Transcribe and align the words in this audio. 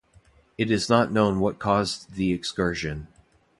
It 0.57 0.71
is 0.71 0.89
not 0.89 1.11
known 1.11 1.39
what 1.41 1.59
caused 1.59 2.13
the 2.15 2.33
excursion. 2.33 3.07